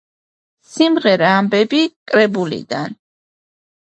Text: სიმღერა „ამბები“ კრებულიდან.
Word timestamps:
სიმღერა 0.75 1.33
„ამბები“ 1.41 1.81
კრებულიდან. 2.13 2.97